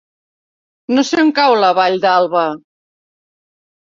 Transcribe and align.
No 0.97 1.01
sé 1.09 1.19
on 1.23 1.29
cau 1.41 1.57
la 1.59 1.69
Vall 1.79 1.99
d'Alba. 2.05 2.45